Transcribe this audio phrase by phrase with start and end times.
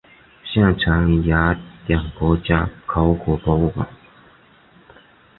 [0.43, 1.55] 现藏于雅
[1.85, 3.87] 典国家考古博物馆。